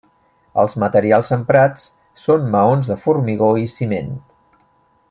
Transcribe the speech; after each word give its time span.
Els 0.61 0.75
materials 0.83 1.29
emprats 1.37 1.85
són 2.23 2.49
maons 2.57 2.91
de 2.93 2.99
formigó 3.05 3.53
i 3.67 3.71
ciment. 3.79 4.13